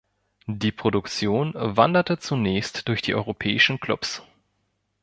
Die 0.47 0.71
Produktion 0.71 1.51
wanderte 1.55 2.17
zunächst 2.17 2.87
durch 2.87 3.03
die 3.03 3.13
europäischen 3.13 3.79
Clubs. 3.79 4.23